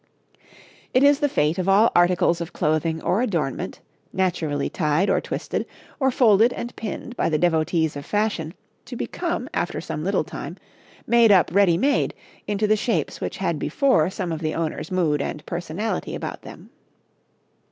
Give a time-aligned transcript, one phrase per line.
[0.95, 3.81] It is the fate of all articles of clothing or adornment,
[4.11, 5.63] naturally tied or twisted,
[5.99, 10.57] or folded and pinned by the devotees of fashion, to become, after some little time,
[11.05, 12.15] made up, ready made,
[12.47, 16.71] into the shapes which had before some of the owner's mood and personality about them.